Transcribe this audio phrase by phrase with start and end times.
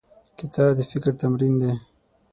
[0.39, 1.71] کتاب د فکر تمرین دی.